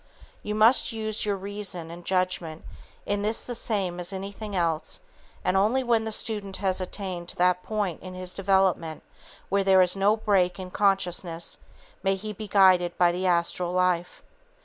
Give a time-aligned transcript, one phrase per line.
[0.41, 2.63] You must use your reason and judgment
[3.05, 4.99] in this the same as anything else,
[5.45, 9.03] and only when the student has attained to that point in his development
[9.49, 11.59] where there is no break in consciousness,
[12.01, 14.23] may he be guided by the astral life.